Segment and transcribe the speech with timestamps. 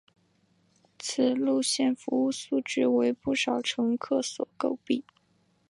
[0.97, 5.03] 此路线服务质素为不少乘客所诟病。